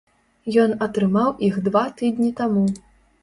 Ён 0.63 0.71
атрымаў 0.85 1.29
іх 1.49 1.59
два 1.69 1.83
тыдні 1.99 2.31
таму. 2.43 2.65